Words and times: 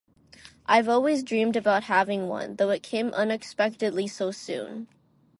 I've 0.65 0.89
always 0.89 1.21
dreamed 1.21 1.55
about 1.55 1.83
having 1.83 2.27
one, 2.27 2.55
though 2.55 2.71
it 2.71 2.81
came 2.81 3.09
unexpectedly 3.13 4.07
so 4.07 4.31
soon. 4.31 4.87